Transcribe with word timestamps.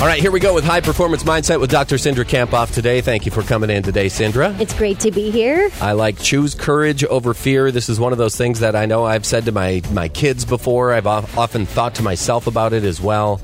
All 0.00 0.06
right, 0.06 0.18
here 0.18 0.30
we 0.30 0.40
go 0.40 0.54
with 0.54 0.64
High 0.64 0.80
Performance 0.80 1.24
Mindset 1.24 1.60
with 1.60 1.70
Dr. 1.70 1.96
Cindra 1.96 2.24
Kamphoff 2.24 2.72
today. 2.72 3.02
Thank 3.02 3.26
you 3.26 3.30
for 3.30 3.42
coming 3.42 3.68
in 3.68 3.82
today, 3.82 4.06
Cindra. 4.06 4.58
It's 4.58 4.72
great 4.72 4.98
to 5.00 5.10
be 5.10 5.30
here. 5.30 5.68
I 5.78 5.92
like 5.92 6.18
choose 6.18 6.54
courage 6.54 7.04
over 7.04 7.34
fear. 7.34 7.70
This 7.70 7.90
is 7.90 8.00
one 8.00 8.12
of 8.12 8.16
those 8.16 8.34
things 8.34 8.60
that 8.60 8.74
I 8.74 8.86
know 8.86 9.04
I've 9.04 9.26
said 9.26 9.44
to 9.44 9.52
my, 9.52 9.82
my 9.92 10.08
kids 10.08 10.46
before. 10.46 10.94
I've 10.94 11.06
often 11.06 11.66
thought 11.66 11.96
to 11.96 12.02
myself 12.02 12.46
about 12.46 12.72
it 12.72 12.82
as 12.82 12.98
well. 12.98 13.42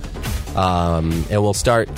Um, 0.55 1.27
and 1.31 1.43
we'll 1.43 1.53
start 1.53 1.91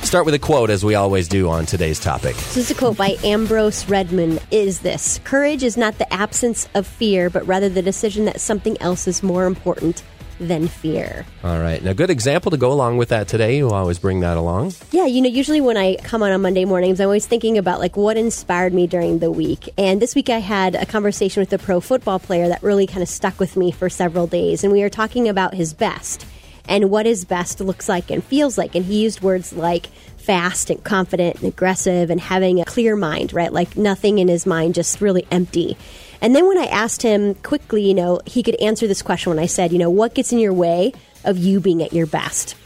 start 0.00 0.24
with 0.24 0.32
a 0.32 0.38
quote 0.38 0.70
as 0.70 0.82
we 0.82 0.94
always 0.94 1.28
do 1.28 1.50
on 1.50 1.66
today's 1.66 2.00
topic. 2.00 2.34
This 2.34 2.56
is 2.56 2.70
a 2.70 2.74
quote 2.74 2.96
by 2.96 3.18
Ambrose 3.24 3.84
Redmoon 3.84 4.42
is 4.50 4.80
this 4.80 5.20
Courage 5.24 5.62
is 5.62 5.76
not 5.76 5.98
the 5.98 6.10
absence 6.10 6.66
of 6.74 6.86
fear, 6.86 7.28
but 7.28 7.46
rather 7.46 7.68
the 7.68 7.82
decision 7.82 8.24
that 8.24 8.40
something 8.40 8.80
else 8.80 9.06
is 9.06 9.22
more 9.22 9.44
important 9.44 10.02
than 10.38 10.68
fear. 10.68 11.24
All 11.42 11.58
right. 11.60 11.82
Now, 11.82 11.92
good 11.92 12.10
example 12.10 12.50
to 12.50 12.56
go 12.56 12.72
along 12.72 12.98
with 12.98 13.08
that 13.10 13.28
today. 13.28 13.56
You 13.56 13.70
always 13.70 13.98
bring 13.98 14.20
that 14.20 14.36
along. 14.36 14.74
Yeah, 14.90 15.06
you 15.06 15.22
know, 15.22 15.28
usually 15.28 15.60
when 15.60 15.76
I 15.76 15.96
come 15.96 16.22
on 16.22 16.32
on 16.32 16.42
Monday 16.42 16.64
mornings, 16.64 17.00
I'm 17.00 17.06
always 17.06 17.26
thinking 17.26 17.58
about 17.58 17.80
like 17.80 17.96
what 17.96 18.16
inspired 18.16 18.74
me 18.74 18.86
during 18.86 19.18
the 19.18 19.30
week. 19.30 19.68
And 19.78 20.00
this 20.00 20.14
week 20.14 20.28
I 20.28 20.38
had 20.38 20.74
a 20.74 20.86
conversation 20.86 21.40
with 21.40 21.52
a 21.52 21.58
pro 21.58 21.80
football 21.80 22.18
player 22.18 22.48
that 22.48 22.62
really 22.62 22.86
kind 22.86 23.02
of 23.02 23.08
stuck 23.08 23.38
with 23.40 23.56
me 23.56 23.70
for 23.70 23.88
several 23.88 24.26
days. 24.26 24.64
And 24.64 24.72
we 24.72 24.82
were 24.82 24.90
talking 24.90 25.28
about 25.28 25.54
his 25.54 25.72
best 25.72 26.26
and 26.68 26.90
what 26.90 27.06
his 27.06 27.24
best 27.24 27.60
looks 27.60 27.88
like 27.88 28.10
and 28.10 28.22
feels 28.22 28.58
like. 28.58 28.74
And 28.74 28.84
he 28.84 29.02
used 29.02 29.22
words 29.22 29.52
like 29.52 29.86
fast 30.16 30.70
and 30.70 30.82
confident 30.82 31.36
and 31.36 31.44
aggressive 31.44 32.10
and 32.10 32.20
having 32.20 32.60
a 32.60 32.64
clear 32.64 32.96
mind, 32.96 33.32
right? 33.32 33.52
Like 33.52 33.76
nothing 33.76 34.18
in 34.18 34.28
his 34.28 34.44
mind, 34.44 34.74
just 34.74 35.00
really 35.00 35.26
empty. 35.30 35.76
And 36.20 36.34
then 36.34 36.46
when 36.46 36.58
I 36.58 36.66
asked 36.66 37.02
him 37.02 37.34
quickly, 37.36 37.86
you 37.86 37.94
know, 37.94 38.20
he 38.26 38.42
could 38.42 38.54
answer 38.56 38.86
this 38.86 39.02
question 39.02 39.30
when 39.30 39.38
I 39.38 39.46
said, 39.46 39.72
you 39.72 39.78
know, 39.78 39.90
what 39.90 40.14
gets 40.14 40.32
in 40.32 40.38
your 40.38 40.52
way 40.52 40.92
of 41.24 41.38
you 41.38 41.60
being 41.60 41.82
at 41.82 41.92
your 41.92 42.06
best? 42.06 42.56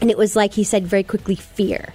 And 0.00 0.10
it 0.10 0.18
was 0.18 0.36
like 0.36 0.54
he 0.54 0.64
said 0.64 0.86
very 0.86 1.02
quickly, 1.02 1.34
fear. 1.34 1.94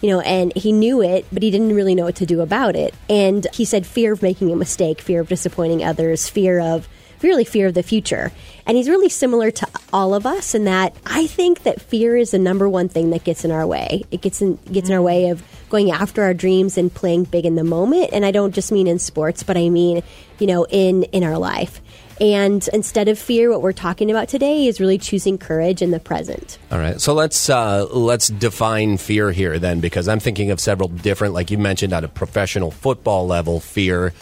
You 0.00 0.10
know, 0.10 0.20
and 0.20 0.54
he 0.54 0.72
knew 0.72 1.02
it, 1.02 1.24
but 1.32 1.42
he 1.42 1.50
didn't 1.50 1.74
really 1.74 1.94
know 1.94 2.04
what 2.04 2.16
to 2.16 2.26
do 2.26 2.40
about 2.42 2.76
it. 2.76 2.94
And 3.08 3.46
he 3.54 3.64
said 3.64 3.86
fear 3.86 4.12
of 4.12 4.22
making 4.22 4.52
a 4.52 4.56
mistake, 4.56 5.00
fear 5.00 5.20
of 5.20 5.28
disappointing 5.28 5.82
others, 5.82 6.28
fear 6.28 6.60
of 6.60 6.88
really 7.24 7.44
fear 7.44 7.66
of 7.66 7.74
the 7.74 7.82
future. 7.82 8.30
And 8.66 8.76
he's 8.76 8.88
really 8.88 9.08
similar 9.08 9.50
to 9.50 9.66
all 9.92 10.14
of 10.14 10.26
us 10.26 10.54
in 10.54 10.64
that 10.64 10.94
I 11.04 11.26
think 11.26 11.64
that 11.64 11.80
fear 11.80 12.16
is 12.16 12.30
the 12.30 12.38
number 12.38 12.68
one 12.68 12.88
thing 12.88 13.10
that 13.10 13.24
gets 13.24 13.44
in 13.44 13.50
our 13.50 13.66
way. 13.66 14.04
It 14.10 14.20
gets 14.20 14.40
in 14.40 14.56
gets 14.70 14.88
in 14.88 14.94
our 14.94 15.02
way 15.02 15.30
of 15.30 15.42
going 15.70 15.90
after 15.90 16.22
our 16.22 16.34
dreams 16.34 16.78
and 16.78 16.94
playing 16.94 17.24
big 17.24 17.44
in 17.44 17.56
the 17.56 17.64
moment. 17.64 18.10
And 18.12 18.24
I 18.24 18.30
don't 18.30 18.54
just 18.54 18.70
mean 18.70 18.86
in 18.86 18.98
sports, 18.98 19.42
but 19.42 19.56
I 19.56 19.68
mean, 19.70 20.02
you 20.38 20.46
know, 20.46 20.64
in 20.70 21.02
in 21.04 21.24
our 21.24 21.38
life. 21.38 21.80
And 22.20 22.66
instead 22.72 23.08
of 23.08 23.18
fear, 23.18 23.50
what 23.50 23.60
we're 23.60 23.72
talking 23.72 24.08
about 24.08 24.28
today 24.28 24.68
is 24.68 24.78
really 24.78 24.98
choosing 24.98 25.36
courage 25.36 25.82
in 25.82 25.90
the 25.90 25.98
present. 25.98 26.58
All 26.70 26.78
right, 26.78 27.00
so 27.00 27.12
let's 27.12 27.50
uh, 27.50 27.86
let's 27.90 28.28
define 28.28 28.98
fear 28.98 29.32
here 29.32 29.58
then, 29.58 29.80
because 29.80 30.06
I'm 30.06 30.20
thinking 30.20 30.52
of 30.52 30.60
several 30.60 30.88
different, 30.88 31.34
like 31.34 31.50
you 31.50 31.58
mentioned, 31.58 31.92
at 31.92 32.04
a 32.04 32.08
professional 32.08 32.70
football 32.70 33.26
level, 33.26 33.58
fear 33.58 34.12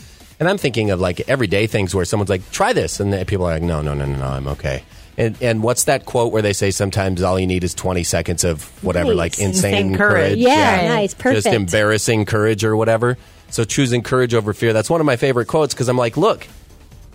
and 0.40 0.48
I'm 0.48 0.58
thinking 0.58 0.90
of 0.90 1.00
like 1.00 1.28
everyday 1.28 1.66
things 1.66 1.94
where 1.94 2.04
someone's 2.04 2.30
like, 2.30 2.50
try 2.50 2.72
this. 2.72 3.00
And 3.00 3.26
people 3.26 3.46
are 3.46 3.54
like, 3.54 3.62
no, 3.62 3.82
no, 3.82 3.94
no, 3.94 4.06
no, 4.06 4.16
no, 4.16 4.26
I'm 4.26 4.48
okay. 4.48 4.82
And, 5.18 5.36
and 5.42 5.62
what's 5.62 5.84
that 5.84 6.06
quote 6.06 6.32
where 6.32 6.42
they 6.42 6.54
say 6.54 6.70
sometimes 6.70 7.22
all 7.22 7.38
you 7.38 7.46
need 7.46 7.64
is 7.64 7.74
20 7.74 8.02
seconds 8.02 8.44
of 8.44 8.64
whatever, 8.82 9.08
nice. 9.08 9.16
like 9.16 9.38
insane, 9.38 9.74
insane 9.74 9.96
courage? 9.96 10.28
courage. 10.30 10.38
Yeah, 10.38 10.82
yeah, 10.82 10.88
nice, 10.88 11.14
perfect. 11.14 11.44
Just 11.44 11.54
embarrassing 11.54 12.24
courage 12.24 12.64
or 12.64 12.76
whatever. 12.76 13.18
So 13.50 13.64
choosing 13.64 14.02
courage 14.02 14.32
over 14.32 14.54
fear. 14.54 14.72
That's 14.72 14.88
one 14.88 15.00
of 15.00 15.06
my 15.06 15.16
favorite 15.16 15.46
quotes 15.46 15.74
because 15.74 15.88
I'm 15.88 15.98
like, 15.98 16.16
look, 16.16 16.46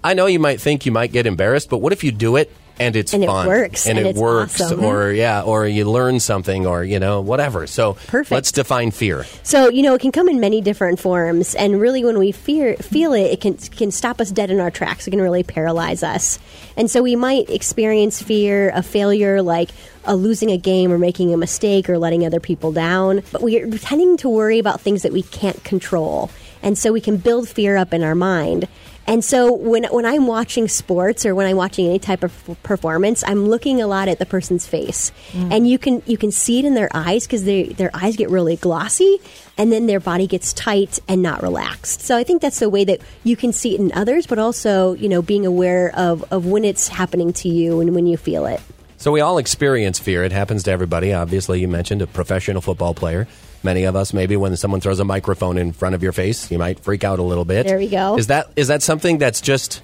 I 0.03 0.13
know 0.13 0.27
you 0.27 0.39
might 0.39 0.61
think 0.61 0.85
you 0.85 0.91
might 0.91 1.11
get 1.11 1.25
embarrassed, 1.25 1.69
but 1.69 1.79
what 1.79 1.91
if 1.93 2.03
you 2.03 2.11
do 2.11 2.35
it 2.35 2.51
and 2.79 2.95
it's 2.95 3.13
and 3.13 3.25
fun. 3.25 3.45
it 3.45 3.49
works 3.49 3.87
and, 3.87 3.97
and 3.97 4.07
it 4.07 4.15
works 4.15 4.61
awesome. 4.61 4.83
or 4.83 5.11
yeah 5.11 5.41
or 5.41 5.67
you 5.67 5.89
learn 5.89 6.19
something 6.19 6.65
or 6.65 6.83
you 6.83 6.99
know 6.99 7.21
whatever. 7.21 7.67
So 7.67 7.93
Perfect. 8.07 8.31
let's 8.31 8.51
define 8.51 8.91
fear. 8.91 9.25
So 9.43 9.69
you 9.69 9.81
know 9.81 9.93
it 9.93 10.01
can 10.01 10.11
come 10.11 10.29
in 10.29 10.39
many 10.39 10.61
different 10.61 10.99
forms 10.99 11.55
and 11.55 11.79
really 11.79 12.03
when 12.03 12.19
we 12.19 12.31
fear 12.31 12.75
feel 12.77 13.13
it 13.13 13.31
it 13.31 13.41
can 13.41 13.57
can 13.57 13.91
stop 13.91 14.21
us 14.21 14.31
dead 14.31 14.51
in 14.51 14.59
our 14.59 14.71
tracks. 14.71 15.07
It 15.07 15.11
can 15.11 15.21
really 15.21 15.43
paralyze 15.43 16.03
us. 16.03 16.39
And 16.75 16.89
so 16.89 17.01
we 17.01 17.15
might 17.15 17.49
experience 17.49 18.21
fear 18.21 18.69
of 18.69 18.85
failure 18.85 19.41
like 19.41 19.69
a 20.05 20.15
losing 20.15 20.51
a 20.51 20.57
game 20.57 20.91
or 20.91 20.97
making 20.97 21.33
a 21.33 21.37
mistake 21.37 21.89
or 21.89 21.97
letting 21.97 22.25
other 22.25 22.39
people 22.39 22.71
down. 22.71 23.23
But 23.31 23.41
we're 23.41 23.69
tending 23.77 24.17
to 24.17 24.29
worry 24.29 24.59
about 24.59 24.81
things 24.81 25.03
that 25.03 25.11
we 25.11 25.23
can't 25.23 25.61
control. 25.63 26.31
And 26.63 26.77
so 26.77 26.91
we 26.91 27.01
can 27.01 27.17
build 27.17 27.47
fear 27.47 27.77
up 27.77 27.93
in 27.93 28.03
our 28.03 28.15
mind 28.15 28.67
and 29.07 29.23
so 29.23 29.53
when 29.53 29.85
when 29.85 30.05
I'm 30.05 30.27
watching 30.27 30.67
sports 30.67 31.25
or 31.25 31.33
when 31.33 31.47
I'm 31.47 31.55
watching 31.55 31.87
any 31.87 31.97
type 31.97 32.23
of 32.23 32.59
performance, 32.63 33.23
I'm 33.25 33.47
looking 33.47 33.81
a 33.81 33.87
lot 33.87 34.09
at 34.09 34.19
the 34.19 34.25
person's 34.25 34.67
face, 34.67 35.13
mm. 35.31 35.51
and 35.51 35.67
you 35.67 35.79
can 35.79 36.03
you 36.05 36.17
can 36.17 36.31
see 36.31 36.59
it 36.59 36.65
in 36.65 36.73
their 36.73 36.89
eyes 36.93 37.25
because 37.25 37.45
their 37.45 37.89
eyes 37.93 38.17
get 38.17 38.29
really 38.29 38.57
glossy, 38.57 39.19
and 39.57 39.71
then 39.71 39.87
their 39.87 40.01
body 40.01 40.27
gets 40.27 40.51
tight 40.51 40.99
and 41.07 41.21
not 41.21 41.41
relaxed. 41.41 42.01
So 42.01 42.17
I 42.17 42.23
think 42.23 42.41
that's 42.41 42.59
the 42.59 42.69
way 42.69 42.83
that 42.83 42.99
you 43.23 43.37
can 43.37 43.53
see 43.53 43.75
it 43.75 43.79
in 43.79 43.93
others, 43.93 44.27
but 44.27 44.39
also 44.39 44.93
you 44.93 45.07
know 45.07 45.21
being 45.21 45.45
aware 45.45 45.89
of 45.95 46.25
of 46.31 46.45
when 46.45 46.65
it's 46.65 46.89
happening 46.89 47.31
to 47.33 47.47
you 47.47 47.79
and 47.79 47.95
when 47.95 48.07
you 48.07 48.17
feel 48.17 48.45
it. 48.45 48.61
So 48.97 49.11
we 49.11 49.21
all 49.21 49.37
experience 49.37 49.99
fear. 49.99 50.23
It 50.23 50.31
happens 50.31 50.63
to 50.63 50.71
everybody. 50.71 51.13
Obviously, 51.13 51.61
you 51.61 51.67
mentioned 51.67 52.01
a 52.01 52.07
professional 52.07 52.61
football 52.61 52.93
player. 52.93 53.27
Many 53.63 53.83
of 53.83 53.95
us, 53.95 54.13
maybe 54.13 54.37
when 54.37 54.55
someone 54.55 54.81
throws 54.81 54.99
a 54.99 55.05
microphone 55.05 55.57
in 55.57 55.73
front 55.73 55.95
of 55.95 56.03
your 56.03 56.11
face, 56.11 56.51
you 56.51 56.57
might 56.57 56.79
freak 56.79 57.03
out 57.03 57.19
a 57.19 57.23
little 57.23 57.45
bit. 57.45 57.65
There 57.65 57.77
we 57.77 57.89
go. 57.89 58.17
Is 58.17 58.27
that 58.27 58.47
is 58.55 58.67
that 58.67 58.81
something 58.83 59.17
that's 59.17 59.41
just 59.41 59.81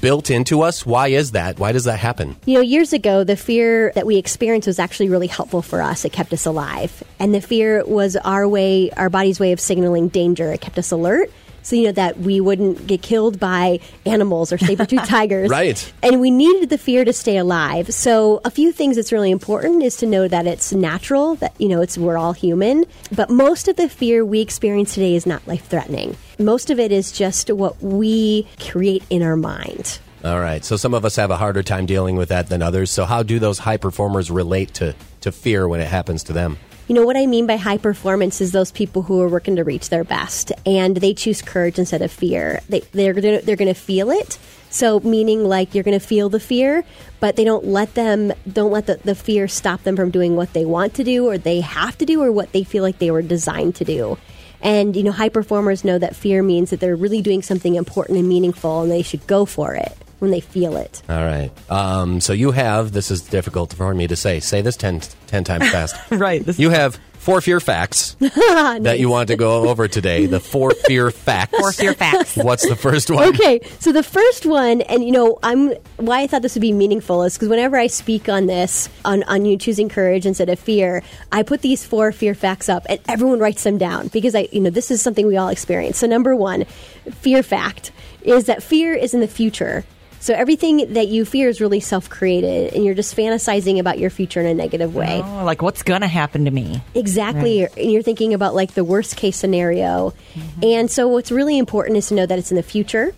built 0.00 0.30
into 0.30 0.62
us? 0.62 0.84
Why 0.84 1.08
is 1.08 1.32
that? 1.32 1.58
Why 1.58 1.72
does 1.72 1.84
that 1.84 1.98
happen? 1.98 2.36
You 2.46 2.54
know, 2.54 2.60
years 2.60 2.92
ago, 2.92 3.24
the 3.24 3.36
fear 3.36 3.92
that 3.94 4.06
we 4.06 4.16
experienced 4.16 4.66
was 4.66 4.78
actually 4.78 5.08
really 5.08 5.26
helpful 5.26 5.62
for 5.62 5.82
us. 5.82 6.04
It 6.04 6.12
kept 6.12 6.32
us 6.32 6.46
alive. 6.46 7.02
And 7.18 7.34
the 7.34 7.40
fear 7.40 7.84
was 7.84 8.16
our 8.16 8.48
way, 8.48 8.90
our 8.92 9.10
body's 9.10 9.38
way 9.38 9.52
of 9.52 9.60
signaling 9.60 10.08
danger. 10.08 10.52
It 10.52 10.60
kept 10.60 10.78
us 10.78 10.90
alert 10.90 11.30
so 11.64 11.74
you 11.74 11.86
know 11.86 11.92
that 11.92 12.18
we 12.20 12.40
wouldn't 12.40 12.86
get 12.86 13.02
killed 13.02 13.40
by 13.40 13.80
animals 14.06 14.52
or 14.52 14.58
saber-toothed 14.58 15.04
tigers. 15.08 15.50
Right. 15.50 15.92
And 16.02 16.20
we 16.20 16.30
needed 16.30 16.70
the 16.70 16.78
fear 16.78 17.04
to 17.04 17.12
stay 17.12 17.36
alive. 17.36 17.92
So 17.92 18.40
a 18.44 18.50
few 18.50 18.70
things 18.70 18.94
that's 18.94 19.10
really 19.10 19.32
important 19.32 19.82
is 19.82 19.96
to 19.96 20.06
know 20.06 20.28
that 20.28 20.46
it's 20.46 20.72
natural, 20.72 21.34
that 21.36 21.60
you 21.60 21.68
know 21.68 21.80
it's 21.80 21.98
we're 21.98 22.18
all 22.18 22.34
human, 22.34 22.84
but 23.10 23.30
most 23.30 23.66
of 23.66 23.74
the 23.74 23.88
fear 23.88 24.24
we 24.24 24.40
experience 24.40 24.94
today 24.94 25.16
is 25.16 25.26
not 25.26 25.46
life-threatening. 25.48 26.16
Most 26.38 26.70
of 26.70 26.78
it 26.78 26.92
is 26.92 27.10
just 27.10 27.50
what 27.50 27.82
we 27.82 28.46
create 28.60 29.02
in 29.10 29.22
our 29.22 29.36
mind. 29.36 29.98
All 30.24 30.40
right. 30.40 30.64
So 30.64 30.76
some 30.76 30.94
of 30.94 31.04
us 31.04 31.16
have 31.16 31.30
a 31.30 31.36
harder 31.36 31.62
time 31.62 31.84
dealing 31.84 32.16
with 32.16 32.30
that 32.30 32.48
than 32.48 32.62
others. 32.62 32.90
So 32.90 33.04
how 33.04 33.22
do 33.22 33.38
those 33.38 33.58
high 33.58 33.76
performers 33.76 34.30
relate 34.30 34.72
to 34.74 34.94
to 35.20 35.32
fear 35.32 35.66
when 35.68 35.80
it 35.80 35.88
happens 35.88 36.24
to 36.24 36.32
them? 36.32 36.58
You 36.86 36.94
know 36.94 37.06
what 37.06 37.16
I 37.16 37.24
mean 37.24 37.46
by 37.46 37.56
high 37.56 37.78
performance 37.78 38.42
is 38.42 38.52
those 38.52 38.70
people 38.70 39.00
who 39.00 39.18
are 39.22 39.28
working 39.28 39.56
to 39.56 39.64
reach 39.64 39.88
their 39.88 40.04
best 40.04 40.52
and 40.66 40.94
they 40.98 41.14
choose 41.14 41.40
courage 41.40 41.78
instead 41.78 42.02
of 42.02 42.12
fear. 42.12 42.60
They 42.68 42.80
they're 42.92 43.14
gonna, 43.14 43.40
they're 43.40 43.56
going 43.56 43.72
to 43.72 43.80
feel 43.80 44.10
it. 44.10 44.38
So 44.68 45.00
meaning 45.00 45.44
like 45.44 45.74
you're 45.74 45.84
going 45.84 45.98
to 45.98 46.06
feel 46.06 46.28
the 46.28 46.40
fear, 46.40 46.84
but 47.20 47.36
they 47.36 47.44
don't 47.44 47.64
let 47.64 47.94
them 47.94 48.34
don't 48.52 48.70
let 48.70 48.84
the, 48.84 48.96
the 48.96 49.14
fear 49.14 49.48
stop 49.48 49.82
them 49.84 49.96
from 49.96 50.10
doing 50.10 50.36
what 50.36 50.52
they 50.52 50.66
want 50.66 50.92
to 50.94 51.04
do 51.04 51.26
or 51.26 51.38
they 51.38 51.62
have 51.62 51.96
to 51.98 52.04
do 52.04 52.22
or 52.22 52.30
what 52.30 52.52
they 52.52 52.64
feel 52.64 52.82
like 52.82 52.98
they 52.98 53.10
were 53.10 53.22
designed 53.22 53.76
to 53.76 53.84
do. 53.84 54.18
And 54.60 54.94
you 54.94 55.04
know, 55.04 55.12
high 55.12 55.30
performers 55.30 55.84
know 55.84 55.98
that 55.98 56.14
fear 56.14 56.42
means 56.42 56.68
that 56.68 56.80
they're 56.80 56.96
really 56.96 57.22
doing 57.22 57.40
something 57.40 57.76
important 57.76 58.18
and 58.18 58.28
meaningful 58.28 58.82
and 58.82 58.90
they 58.90 59.02
should 59.02 59.26
go 59.26 59.46
for 59.46 59.74
it 59.74 59.96
when 60.24 60.32
they 60.32 60.40
feel 60.40 60.76
it. 60.76 61.02
All 61.08 61.24
right. 61.24 61.50
Um, 61.70 62.20
so 62.20 62.32
you 62.32 62.50
have, 62.50 62.92
this 62.92 63.10
is 63.10 63.20
difficult 63.20 63.74
for 63.74 63.94
me 63.94 64.06
to 64.06 64.16
say, 64.16 64.40
say 64.40 64.62
this 64.62 64.76
10, 64.76 65.02
10 65.26 65.44
times 65.44 65.70
fast. 65.70 65.96
right. 66.10 66.58
You 66.58 66.70
have 66.70 66.98
four 67.24 67.40
fear 67.40 67.58
facts 67.58 68.16
nice. 68.20 68.32
that 68.82 68.98
you 69.00 69.08
want 69.08 69.28
to 69.28 69.36
go 69.36 69.68
over 69.70 69.88
today. 69.88 70.26
The 70.26 70.40
four 70.40 70.72
fear 70.72 71.10
facts. 71.10 71.58
Four 71.58 71.72
fear 71.72 71.94
facts. 71.94 72.36
What's 72.36 72.68
the 72.68 72.76
first 72.76 73.10
one? 73.10 73.28
Okay, 73.30 73.60
so 73.80 73.92
the 73.92 74.02
first 74.02 74.44
one, 74.44 74.82
and 74.82 75.02
you 75.02 75.10
know, 75.10 75.38
I'm 75.42 75.70
why 75.96 76.20
I 76.20 76.26
thought 76.26 76.42
this 76.42 76.54
would 76.54 76.60
be 76.60 76.72
meaningful 76.72 77.22
is 77.22 77.34
because 77.34 77.48
whenever 77.48 77.78
I 77.78 77.86
speak 77.86 78.28
on 78.28 78.46
this, 78.46 78.90
on 79.04 79.22
on 79.24 79.46
you 79.46 79.56
choosing 79.56 79.88
courage 79.88 80.26
instead 80.26 80.50
of 80.50 80.58
fear, 80.58 81.02
I 81.32 81.42
put 81.42 81.62
these 81.62 81.84
four 81.84 82.12
fear 82.12 82.34
facts 82.34 82.68
up, 82.68 82.84
and 82.90 83.00
everyone 83.08 83.38
writes 83.38 83.64
them 83.64 83.78
down 83.78 84.08
because 84.08 84.34
I, 84.34 84.48
you 84.52 84.60
know, 84.60 84.70
this 84.70 84.90
is 84.90 85.00
something 85.00 85.26
we 85.26 85.38
all 85.38 85.48
experience. 85.48 85.98
So 85.98 86.06
number 86.06 86.36
one, 86.36 86.66
fear 87.10 87.42
fact 87.42 87.90
is 88.22 88.44
that 88.44 88.62
fear 88.62 88.92
is 88.92 89.14
in 89.14 89.20
the 89.20 89.28
future 89.28 89.84
So 90.24 90.32
everything 90.32 90.94
that 90.94 91.08
you 91.08 91.26
fear 91.26 91.50
is 91.50 91.60
really 91.60 91.80
self 91.80 92.08
created, 92.08 92.72
and 92.72 92.82
you're 92.82 92.94
just 92.94 93.14
fantasizing 93.14 93.78
about 93.78 93.98
your 93.98 94.08
future 94.08 94.40
in 94.40 94.46
a 94.46 94.54
negative 94.54 94.94
way. 94.94 95.20
Oh, 95.22 95.44
like 95.44 95.60
what's 95.60 95.82
going 95.82 96.00
to 96.00 96.06
happen 96.06 96.46
to 96.46 96.50
me? 96.50 96.82
Exactly. 96.94 97.60
Right. 97.60 97.76
And 97.76 97.92
you're 97.92 98.00
thinking 98.00 98.32
about 98.32 98.54
like 98.54 98.72
the 98.72 98.84
worst 98.84 99.18
case 99.18 99.36
scenario. 99.36 100.14
Mm-hmm. 100.32 100.60
And 100.64 100.90
so 100.90 101.08
what's 101.08 101.30
really 101.30 101.58
important 101.58 101.98
is 101.98 102.08
to 102.08 102.14
know 102.14 102.24
that 102.24 102.38
it's 102.38 102.50
in 102.50 102.56
the 102.56 102.62
future 102.62 103.14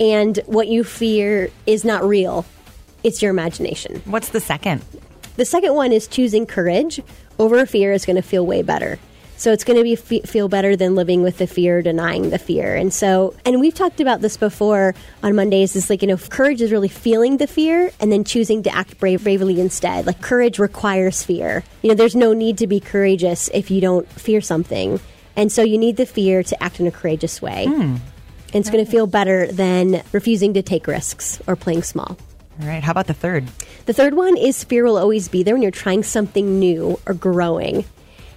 and 0.00 0.38
what 0.46 0.66
you 0.66 0.82
fear 0.82 1.50
is 1.66 1.84
not 1.84 2.02
real. 2.02 2.44
It's 3.04 3.22
your 3.22 3.30
imagination. 3.30 4.02
What's 4.04 4.30
the 4.30 4.40
second? 4.40 4.84
The 5.36 5.44
second 5.44 5.74
one 5.74 5.92
is 5.92 6.08
choosing 6.08 6.46
courage 6.46 7.00
over 7.38 7.64
fear 7.64 7.92
is 7.92 8.04
going 8.04 8.16
to 8.16 8.22
feel 8.22 8.44
way 8.44 8.62
better. 8.62 8.98
So 9.40 9.52
it's 9.52 9.64
going 9.64 9.78
to 9.78 9.82
be 9.82 9.96
feel 9.96 10.48
better 10.48 10.76
than 10.76 10.94
living 10.94 11.22
with 11.22 11.38
the 11.38 11.46
fear, 11.46 11.80
denying 11.80 12.28
the 12.28 12.38
fear. 12.38 12.76
And 12.76 12.92
so, 12.92 13.34
and 13.46 13.58
we've 13.58 13.72
talked 13.72 13.98
about 13.98 14.20
this 14.20 14.36
before 14.36 14.94
on 15.22 15.34
Mondays. 15.34 15.74
Is 15.74 15.88
like 15.88 16.02
you 16.02 16.08
know, 16.08 16.18
courage 16.18 16.60
is 16.60 16.70
really 16.70 16.88
feeling 16.88 17.38
the 17.38 17.46
fear 17.46 17.90
and 18.00 18.12
then 18.12 18.22
choosing 18.22 18.62
to 18.64 18.74
act 18.76 18.98
brave, 18.98 19.24
bravely 19.24 19.58
instead. 19.58 20.06
Like 20.06 20.20
courage 20.20 20.58
requires 20.58 21.22
fear. 21.22 21.64
You 21.80 21.88
know, 21.88 21.94
there's 21.94 22.14
no 22.14 22.34
need 22.34 22.58
to 22.58 22.66
be 22.66 22.80
courageous 22.80 23.48
if 23.54 23.70
you 23.70 23.80
don't 23.80 24.06
fear 24.12 24.42
something, 24.42 25.00
and 25.36 25.50
so 25.50 25.62
you 25.62 25.78
need 25.78 25.96
the 25.96 26.04
fear 26.04 26.42
to 26.42 26.62
act 26.62 26.78
in 26.78 26.86
a 26.86 26.90
courageous 26.90 27.40
way. 27.40 27.64
Mm. 27.66 27.98
And 28.52 28.56
it's 28.56 28.68
going 28.68 28.84
to 28.84 28.90
feel 28.90 29.06
better 29.06 29.46
than 29.46 30.02
refusing 30.12 30.52
to 30.52 30.60
take 30.62 30.86
risks 30.86 31.40
or 31.46 31.56
playing 31.56 31.84
small. 31.84 32.18
All 32.60 32.68
right. 32.68 32.82
How 32.82 32.90
about 32.90 33.06
the 33.06 33.14
third? 33.14 33.48
The 33.86 33.94
third 33.94 34.12
one 34.12 34.36
is 34.36 34.64
fear 34.64 34.84
will 34.84 34.98
always 34.98 35.28
be 35.28 35.42
there 35.42 35.54
when 35.54 35.62
you're 35.62 35.70
trying 35.70 36.02
something 36.02 36.58
new 36.58 37.00
or 37.06 37.14
growing. 37.14 37.86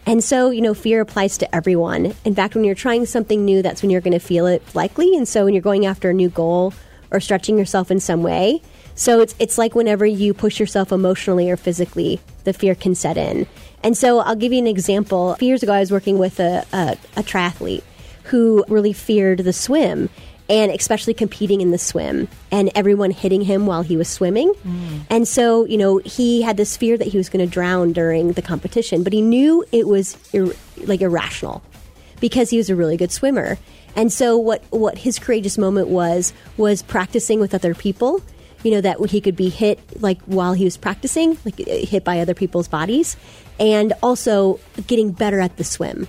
And 0.05 0.23
so, 0.23 0.49
you 0.49 0.61
know, 0.61 0.73
fear 0.73 1.01
applies 1.01 1.37
to 1.37 1.55
everyone. 1.55 2.13
In 2.25 2.35
fact, 2.35 2.55
when 2.55 2.63
you're 2.63 2.75
trying 2.75 3.05
something 3.05 3.45
new, 3.45 3.61
that's 3.61 3.81
when 3.81 3.89
you're 3.89 4.01
going 4.01 4.13
to 4.13 4.19
feel 4.19 4.45
it 4.47 4.63
likely. 4.75 5.15
And 5.15 5.27
so, 5.27 5.45
when 5.45 5.53
you're 5.53 5.61
going 5.61 5.85
after 5.85 6.09
a 6.09 6.13
new 6.13 6.29
goal 6.29 6.73
or 7.11 7.19
stretching 7.19 7.57
yourself 7.57 7.89
in 7.89 7.99
some 7.99 8.21
way, 8.23 8.61
so 8.95 9.21
it's 9.21 9.33
it's 9.39 9.57
like 9.57 9.75
whenever 9.75 10.05
you 10.05 10.33
push 10.33 10.59
yourself 10.59 10.91
emotionally 10.91 11.49
or 11.49 11.57
physically, 11.57 12.19
the 12.43 12.53
fear 12.53 12.75
can 12.75 12.95
set 12.95 13.17
in. 13.17 13.47
And 13.81 13.97
so, 13.97 14.19
I'll 14.19 14.35
give 14.35 14.51
you 14.51 14.59
an 14.59 14.67
example. 14.67 15.31
A 15.31 15.37
few 15.37 15.47
years 15.47 15.63
ago, 15.63 15.71
I 15.73 15.79
was 15.79 15.91
working 15.91 16.17
with 16.17 16.39
a, 16.39 16.65
a, 16.73 16.97
a 17.15 17.23
triathlete 17.23 17.83
who 18.25 18.65
really 18.67 18.93
feared 18.93 19.39
the 19.39 19.53
swim 19.53 20.09
and 20.53 20.71
especially 20.71 21.15
competing 21.15 21.61
in 21.61 21.71
the 21.71 21.79
swim 21.79 22.27
and 22.51 22.69
everyone 22.75 23.09
hitting 23.09 23.41
him 23.41 23.65
while 23.65 23.81
he 23.81 23.97
was 23.97 24.07
swimming. 24.07 24.53
Mm. 24.63 24.99
And 25.09 25.27
so, 25.27 25.65
you 25.65 25.79
know, 25.79 25.97
he 25.97 26.43
had 26.43 26.57
this 26.57 26.77
fear 26.77 26.95
that 26.95 27.07
he 27.07 27.17
was 27.17 27.27
going 27.27 27.43
to 27.43 27.51
drown 27.51 27.91
during 27.91 28.33
the 28.33 28.41
competition, 28.43 29.01
but 29.01 29.13
he 29.13 29.21
knew 29.21 29.65
it 29.71 29.87
was 29.87 30.15
ir- 30.31 30.53
like 30.85 31.01
irrational 31.01 31.63
because 32.19 32.51
he 32.51 32.57
was 32.57 32.69
a 32.69 32.75
really 32.75 32.97
good 32.97 33.11
swimmer. 33.11 33.57
And 33.95 34.13
so 34.13 34.37
what 34.37 34.63
what 34.69 34.99
his 34.99 35.17
courageous 35.17 35.57
moment 35.57 35.87
was 35.87 36.33
was 36.55 36.83
practicing 36.83 37.39
with 37.39 37.55
other 37.55 37.73
people. 37.73 38.21
You 38.61 38.71
know 38.71 38.81
that 38.81 38.97
he 39.09 39.21
could 39.21 39.35
be 39.35 39.49
hit 39.49 39.79
like 40.01 40.21
while 40.21 40.53
he 40.53 40.65
was 40.65 40.77
practicing, 40.77 41.35
like 41.45 41.57
hit 41.57 42.03
by 42.03 42.19
other 42.19 42.35
people's 42.35 42.67
bodies, 42.67 43.17
and 43.59 43.91
also 44.03 44.59
getting 44.85 45.11
better 45.13 45.39
at 45.39 45.57
the 45.57 45.63
swim. 45.63 46.07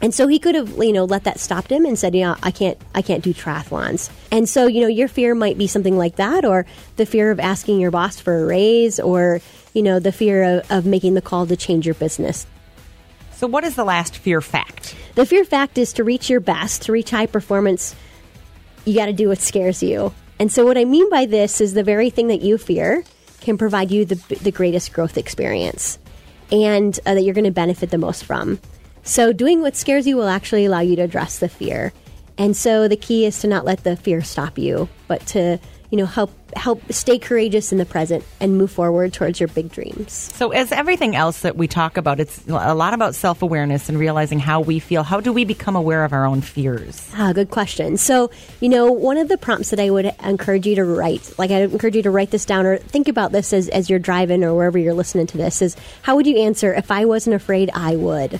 And 0.00 0.14
so 0.14 0.28
he 0.28 0.38
could 0.38 0.54
have, 0.54 0.76
you 0.78 0.92
know, 0.92 1.04
let 1.04 1.24
that 1.24 1.40
stop 1.40 1.70
him 1.70 1.84
and 1.84 1.98
said, 1.98 2.14
"Yeah, 2.14 2.36
I 2.42 2.50
can't, 2.52 2.78
I 2.94 3.02
can't 3.02 3.24
do 3.24 3.34
triathlons." 3.34 4.10
And 4.30 4.48
so, 4.48 4.66
you 4.66 4.80
know, 4.80 4.86
your 4.86 5.08
fear 5.08 5.34
might 5.34 5.58
be 5.58 5.66
something 5.66 5.96
like 5.96 6.16
that, 6.16 6.44
or 6.44 6.66
the 6.96 7.06
fear 7.06 7.30
of 7.30 7.40
asking 7.40 7.80
your 7.80 7.90
boss 7.90 8.20
for 8.20 8.38
a 8.38 8.46
raise, 8.46 9.00
or 9.00 9.40
you 9.74 9.82
know, 9.82 9.98
the 9.98 10.12
fear 10.12 10.58
of, 10.58 10.70
of 10.70 10.86
making 10.86 11.14
the 11.14 11.22
call 11.22 11.46
to 11.46 11.56
change 11.56 11.84
your 11.84 11.96
business. 11.96 12.46
So, 13.32 13.46
what 13.46 13.64
is 13.64 13.74
the 13.74 13.84
last 13.84 14.16
fear 14.16 14.40
fact? 14.40 14.94
The 15.14 15.26
fear 15.26 15.44
fact 15.44 15.78
is 15.78 15.92
to 15.94 16.04
reach 16.04 16.30
your 16.30 16.40
best, 16.40 16.82
to 16.82 16.92
reach 16.92 17.10
high 17.10 17.26
performance. 17.26 17.94
You 18.84 18.94
got 18.94 19.06
to 19.06 19.12
do 19.12 19.28
what 19.28 19.38
scares 19.38 19.82
you. 19.82 20.12
And 20.38 20.50
so, 20.50 20.64
what 20.64 20.78
I 20.78 20.84
mean 20.84 21.10
by 21.10 21.26
this 21.26 21.60
is 21.60 21.74
the 21.74 21.82
very 21.82 22.10
thing 22.10 22.28
that 22.28 22.40
you 22.40 22.56
fear 22.56 23.04
can 23.40 23.58
provide 23.58 23.90
you 23.90 24.04
the 24.04 24.16
the 24.42 24.52
greatest 24.52 24.92
growth 24.92 25.18
experience, 25.18 25.98
and 26.52 26.98
uh, 27.04 27.14
that 27.14 27.22
you're 27.22 27.34
going 27.34 27.44
to 27.44 27.50
benefit 27.50 27.90
the 27.90 27.98
most 27.98 28.24
from. 28.24 28.60
So, 29.08 29.32
doing 29.32 29.62
what 29.62 29.74
scares 29.74 30.06
you 30.06 30.18
will 30.18 30.28
actually 30.28 30.66
allow 30.66 30.80
you 30.80 30.94
to 30.96 31.02
address 31.02 31.38
the 31.38 31.48
fear. 31.48 31.94
And 32.36 32.54
so, 32.54 32.88
the 32.88 32.96
key 32.96 33.24
is 33.24 33.40
to 33.40 33.46
not 33.48 33.64
let 33.64 33.82
the 33.82 33.96
fear 33.96 34.20
stop 34.20 34.58
you, 34.58 34.86
but 35.06 35.26
to 35.28 35.58
you 35.90 35.96
know 35.96 36.04
help 36.04 36.30
help 36.54 36.82
stay 36.92 37.18
courageous 37.18 37.72
in 37.72 37.78
the 37.78 37.86
present 37.86 38.22
and 38.38 38.58
move 38.58 38.70
forward 38.70 39.14
towards 39.14 39.40
your 39.40 39.48
big 39.48 39.72
dreams. 39.72 40.12
So 40.12 40.50
as 40.50 40.72
everything 40.72 41.16
else 41.16 41.40
that 41.40 41.56
we 41.56 41.66
talk 41.68 41.96
about 41.96 42.20
it's 42.20 42.46
a 42.46 42.74
lot 42.74 42.92
about 42.92 43.14
self-awareness 43.14 43.88
and 43.88 43.98
realizing 43.98 44.38
how 44.38 44.60
we 44.60 44.78
feel. 44.78 45.02
How 45.02 45.20
do 45.20 45.32
we 45.32 45.46
become 45.46 45.74
aware 45.74 46.04
of 46.04 46.12
our 46.12 46.26
own 46.26 46.42
fears? 46.42 47.10
Ah, 47.14 47.32
good 47.32 47.50
question. 47.50 47.96
So, 47.96 48.30
you 48.60 48.68
know, 48.68 48.92
one 48.92 49.16
of 49.16 49.28
the 49.28 49.38
prompts 49.38 49.70
that 49.70 49.80
I 49.80 49.88
would 49.88 50.14
encourage 50.22 50.66
you 50.66 50.74
to 50.74 50.84
write, 50.84 51.32
like 51.38 51.50
I 51.50 51.62
encourage 51.62 51.96
you 51.96 52.02
to 52.02 52.10
write 52.10 52.30
this 52.30 52.44
down 52.44 52.66
or 52.66 52.76
think 52.76 53.08
about 53.08 53.32
this 53.32 53.54
as 53.54 53.70
as 53.70 53.88
you're 53.88 53.98
driving 53.98 54.44
or 54.44 54.54
wherever 54.54 54.76
you're 54.76 54.92
listening 54.92 55.26
to 55.28 55.38
this 55.38 55.62
is 55.62 55.76
how 56.02 56.16
would 56.16 56.26
you 56.26 56.36
answer 56.36 56.74
if 56.74 56.90
I 56.90 57.06
wasn't 57.06 57.34
afraid 57.34 57.70
I 57.72 57.96
would? 57.96 58.38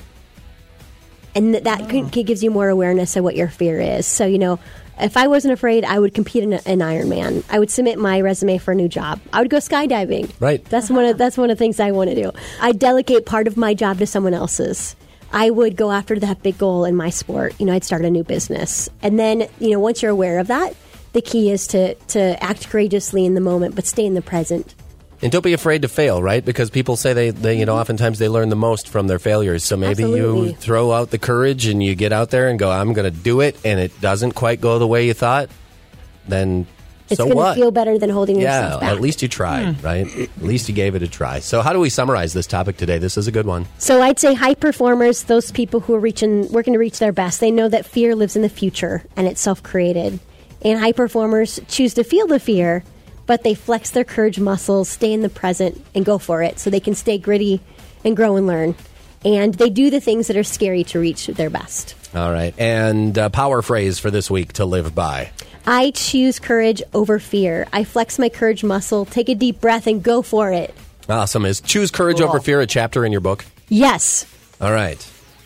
And 1.35 1.55
that 1.55 1.93
oh. 1.93 2.09
gives 2.09 2.43
you 2.43 2.51
more 2.51 2.69
awareness 2.69 3.17
of 3.17 3.25
what 3.25 3.37
your 3.37 3.49
fear 3.49 3.81
is. 3.81 4.07
So 4.07 4.27
you 4.27 4.39
know, 4.39 4.59
if 5.01 5.17
I 5.17 5.29
wasn't 5.29 5.55
afraid, 5.55 5.85
I 5.85 5.99
would 5.99 6.15
compete 6.15 6.43
in 6.43 6.53
an 6.53 6.79
Ironman. 6.81 7.45
I 7.51 7.59
would 7.59 7.71
submit 7.71 7.99
my 7.99 8.21
resume 8.21 8.59
for 8.59 8.73
a 8.73 8.75
new 8.75 8.89
job. 8.89 9.21
I 9.33 9.41
would 9.41 9.51
go 9.51 9.59
skydiving. 9.59 10.33
Right. 10.41 10.65
That's 10.65 10.87
uh-huh. 10.87 11.01
one 11.01 11.05
of 11.07 11.19
that's 11.19 11.39
one 11.39 11.51
of 11.51 11.59
the 11.59 11.65
things 11.65 11.81
I 11.81 11.93
want 11.93 12.11
to 12.11 12.17
do. 12.17 12.33
I 12.61 12.73
delegate 12.73 13.27
part 13.27 13.47
of 13.47 13.57
my 13.57 13.75
job 13.75 13.99
to 13.99 14.07
someone 14.07 14.35
else's. 14.35 14.97
I 15.31 15.51
would 15.51 15.77
go 15.77 15.91
after 15.93 16.19
that 16.21 16.43
big 16.43 16.57
goal 16.57 16.85
in 16.85 16.97
my 16.97 17.11
sport. 17.11 17.55
You 17.61 17.67
know, 17.67 17.75
I'd 17.75 17.85
start 17.85 18.05
a 18.05 18.11
new 18.11 18.25
business, 18.25 18.89
and 19.03 19.19
then 19.19 19.49
you 19.61 19.71
know, 19.71 19.81
once 19.81 20.03
you're 20.03 20.11
aware 20.11 20.39
of 20.39 20.47
that, 20.47 20.75
the 21.13 21.21
key 21.21 21.51
is 21.51 21.67
to 21.69 21.95
to 21.95 22.43
act 22.43 22.69
courageously 22.71 23.25
in 23.25 23.35
the 23.35 23.41
moment, 23.41 23.75
but 23.75 23.87
stay 23.87 24.07
in 24.07 24.15
the 24.15 24.23
present. 24.23 24.75
And 25.20 25.32
don't 25.32 25.43
be 25.43 25.53
afraid 25.53 25.82
to 25.82 25.88
fail, 25.88 26.23
right? 26.23 26.44
Because 26.44 26.70
people 26.70 26.97
say 26.97 27.12
they, 27.12 27.31
they 27.31 27.59
you 27.59 27.67
know, 27.67 27.76
oftentimes 27.76 28.19
they 28.19 28.29
learn 28.29 28.50
the 28.50 28.56
most 28.56 28.88
from 28.88 29.09
their 29.09 29.19
failures. 29.19 29.65
So 29.65 29.76
maybe 29.76 30.05
Absolutely. 30.05 30.49
you 30.49 30.55
throw 30.55 30.93
out 30.93 31.11
the 31.11 31.19
courage 31.19 31.67
and 31.67 31.82
you 31.82 31.97
get 31.97 32.12
out 32.12 32.31
there 32.31 32.49
and 32.49 32.59
go, 32.59 32.70
I'm 32.70 32.93
going 32.93 33.12
to 33.12 33.19
do 33.19 33.41
it, 33.41 33.59
and 33.65 33.81
it 33.81 34.00
doesn't 34.00 34.32
quite 34.32 34.61
go 34.61 34.79
the 34.79 34.87
way 34.87 35.06
you 35.06 35.15
thought, 35.15 35.50
then 36.29 36.67
it's 37.11 37.17
so 37.17 37.25
going 37.29 37.55
to 37.55 37.55
feel 37.55 37.70
better 37.70 37.99
than 37.99 38.11
holding 38.11 38.38
yeah, 38.38 38.62
yourself 38.62 38.81
back. 38.81 38.91
At 38.91 39.00
least 39.00 39.23
you 39.23 39.29
tried, 39.29 39.76
mm. 39.76 39.82
right? 39.82 40.06
At 40.06 40.43
least 40.43 40.69
you 40.69 40.75
gave 40.75 40.94
it 40.94 41.03
a 41.03 41.09
try. 41.09 41.41
So, 41.41 41.62
how 41.62 41.73
do 41.73 41.81
we 41.81 41.88
summarize 41.88 42.32
this 42.32 42.47
topic 42.47 42.76
today? 42.76 42.99
This 42.99 43.17
is 43.17 43.26
a 43.26 43.32
good 43.32 43.47
one. 43.47 43.67
So, 43.79 44.03
I'd 44.03 44.19
say 44.19 44.35
high 44.35 44.55
performers, 44.55 45.25
those 45.25 45.50
people 45.50 45.81
who 45.81 45.94
are 45.94 46.00
reaching, 46.00 46.50
working 46.53 46.75
to 46.75 46.79
reach 46.79 46.99
their 46.99 47.12
best, 47.12 47.41
they 47.41 47.50
know 47.50 47.69
that 47.69 47.87
fear 47.87 48.14
lives 48.14 48.37
in 48.37 48.43
the 48.43 48.49
future 48.49 49.05
and 49.17 49.26
it's 49.26 49.41
self 49.41 49.62
created. 49.62 50.21
And 50.62 50.79
high 50.79 50.93
performers 50.93 51.61
choose 51.69 51.94
to 51.94 52.05
feel 52.05 52.26
the 52.26 52.41
fear 52.41 52.85
but 53.29 53.45
they 53.45 53.55
flex 53.55 53.91
their 53.91 54.05
courage 54.05 54.41
muscles, 54.41 54.89
stay 54.89 55.13
in 55.13 55.21
the 55.21 55.29
present, 55.29 55.85
and 55.95 56.05
go 56.05 56.19
for 56.19 56.43
it 56.43 56.59
so 56.59 56.71
they 56.71 56.81
can 56.81 56.95
stay 56.95 57.19
gritty 57.19 57.61
and 58.02 58.17
grow 58.17 58.37
and 58.37 58.47
learn. 58.47 58.75
And 59.23 59.52
they 59.55 59.69
do 59.69 59.91
the 59.91 60.00
things 60.00 60.29
that 60.29 60.37
are 60.37 60.43
scary 60.43 60.83
to 60.85 60.99
reach 60.99 61.26
their 61.26 61.50
best. 61.50 61.95
All 62.14 62.33
right. 62.33 62.55
And 62.59 63.19
uh, 63.19 63.29
power 63.29 63.61
phrase 63.61 63.99
for 63.99 64.11
this 64.11 64.31
week 64.31 64.55
to 64.55 64.64
live 64.64 64.95
by. 64.95 65.31
I 65.67 65.91
choose 65.91 66.38
courage 66.38 66.83
over 66.95 67.19
fear. 67.19 67.67
I 67.71 67.85
flex 67.85 68.19
my 68.19 68.31
courage 68.31 68.64
muscle, 68.64 69.05
take 69.05 69.29
a 69.29 69.35
deep 69.35 69.61
breath, 69.61 69.87
and 69.87 70.02
go 70.02 70.23
for 70.23 70.50
it. 70.50 70.75
Awesome. 71.07 71.45
Is 71.45 71.61
Choose 71.61 71.91
Courage 71.91 72.19
cool. 72.19 72.29
Over 72.29 72.41
Fear 72.41 72.62
a 72.62 72.67
chapter 72.67 73.05
in 73.05 73.12
your 73.12 73.21
book? 73.21 73.45
Yes. 73.69 74.25
All 74.61 74.73
right. 74.73 74.99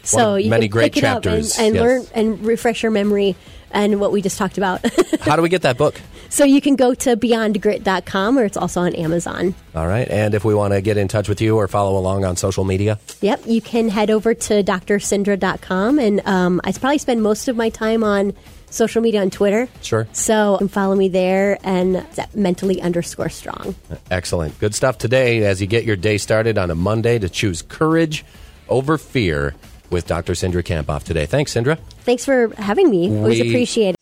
So 0.04 0.37
you 0.37 0.50
many 0.50 0.66
can 0.66 0.73
great 0.73 0.92
pick 0.92 1.02
chapters. 1.02 1.59
It 1.59 1.61
up 1.61 1.66
and, 1.66 1.66
and 1.66 1.75
yes. 1.75 1.83
learn 1.83 2.06
and 2.14 2.47
refresh 2.47 2.83
your 2.83 2.92
memory 2.92 3.35
and 3.73 4.00
what 4.00 4.12
we 4.12 4.23
just 4.23 4.38
talked 4.38 4.59
about. 4.59 4.85
How 5.21 5.35
do 5.35 5.42
we 5.42 5.49
get 5.49 5.62
that 5.62 5.78
book? 5.78 6.00
So 6.32 6.44
you 6.44 6.62
can 6.62 6.76
go 6.76 6.94
to 6.94 7.14
beyondgrit.com 7.14 8.38
or 8.38 8.44
it's 8.44 8.56
also 8.56 8.80
on 8.80 8.94
Amazon. 8.94 9.54
All 9.74 9.86
right. 9.86 10.08
And 10.08 10.32
if 10.32 10.46
we 10.46 10.54
want 10.54 10.72
to 10.72 10.80
get 10.80 10.96
in 10.96 11.06
touch 11.06 11.28
with 11.28 11.42
you 11.42 11.58
or 11.58 11.68
follow 11.68 11.98
along 11.98 12.24
on 12.24 12.38
social 12.38 12.64
media? 12.64 12.98
Yep. 13.20 13.42
You 13.44 13.60
can 13.60 13.90
head 13.90 14.10
over 14.10 14.32
to 14.32 14.62
drcindra.com. 14.64 15.98
And 15.98 16.22
um, 16.24 16.62
I 16.64 16.72
probably 16.72 16.96
spend 16.96 17.22
most 17.22 17.48
of 17.48 17.56
my 17.56 17.68
time 17.68 18.02
on 18.02 18.32
social 18.70 19.02
media 19.02 19.20
on 19.20 19.28
Twitter. 19.28 19.68
Sure. 19.82 20.08
So 20.12 20.52
you 20.52 20.58
can 20.60 20.68
follow 20.68 20.96
me 20.96 21.10
there 21.10 21.58
and 21.64 22.02
mentally 22.34 22.80
underscore 22.80 23.28
strong. 23.28 23.74
Excellent. 24.10 24.58
Good 24.58 24.74
stuff 24.74 24.96
today 24.96 25.44
as 25.44 25.60
you 25.60 25.66
get 25.66 25.84
your 25.84 25.96
day 25.96 26.16
started 26.16 26.56
on 26.56 26.70
a 26.70 26.74
Monday 26.74 27.18
to 27.18 27.28
choose 27.28 27.60
courage 27.60 28.24
over 28.70 28.96
fear 28.96 29.54
with 29.90 30.06
Dr. 30.06 30.32
Cindra 30.32 30.62
Kamphoff 30.62 31.02
today. 31.02 31.26
Thanks, 31.26 31.52
Cindra. 31.52 31.78
Thanks 32.04 32.24
for 32.24 32.54
having 32.56 32.88
me. 32.88 33.14
Always 33.14 33.38
we, 33.38 33.50
appreciate 33.50 33.90
it. 33.90 34.01